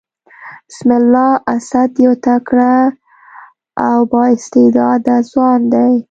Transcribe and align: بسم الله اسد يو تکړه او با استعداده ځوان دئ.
بسم 0.69 0.89
الله 0.99 1.29
اسد 1.55 1.91
يو 2.05 2.13
تکړه 2.25 2.75
او 3.87 3.97
با 4.11 4.21
استعداده 4.35 5.17
ځوان 5.31 5.59
دئ. 5.73 5.91